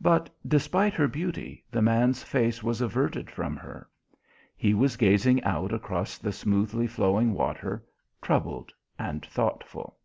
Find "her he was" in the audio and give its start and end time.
3.58-4.96